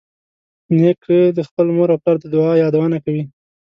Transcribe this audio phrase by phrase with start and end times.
[0.77, 3.23] نیکه د خپلې مور او پلار د دعا یادونه کوي.